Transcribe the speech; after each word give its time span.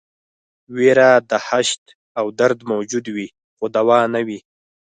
ویره، 0.75 1.09
دهشت 1.31 1.81
او 2.19 2.25
درد 2.39 2.59
موجود 2.71 3.05
وي 3.15 3.27
خو 3.57 3.65
دوا 3.75 3.99
نه 4.13 4.21
وي. 4.27 4.39